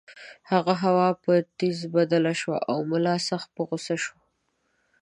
هغه 0.51 0.73
هوا 0.83 1.09
په 1.23 1.31
ټیز 1.57 1.79
بدله 1.95 2.33
شوه 2.41 2.57
او 2.71 2.77
ملا 2.91 3.15
سخت 3.29 3.49
په 3.55 3.61
غُصه 3.69 3.95
شو. 4.03 4.15